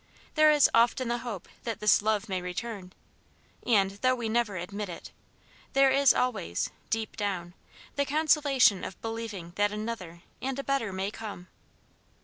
[0.33, 2.91] There is often the hope that this love may return;
[3.67, 5.11] and, though we never admit it,
[5.73, 7.53] there is always deep down
[7.97, 11.49] the consolation of believing that another and a better may come.